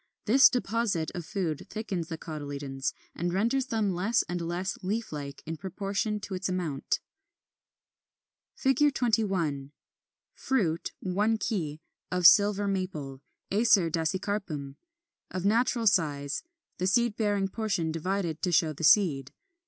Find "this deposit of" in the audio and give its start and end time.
0.25-1.27